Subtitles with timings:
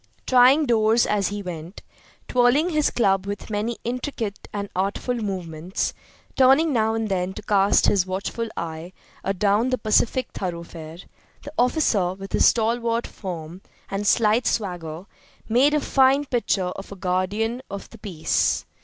[0.25, 1.83] Trying doors as he went,
[2.27, 5.93] twirling his club with many intricate and artful movements,
[6.35, 8.93] turning now and then to cast his watchful eye
[9.23, 10.97] adown the pacific thoroughfare,
[11.43, 13.61] the officer, with his stalwart form
[13.91, 15.05] and slight swagger,
[15.47, 18.65] made a fine picture of a guardian of the peace.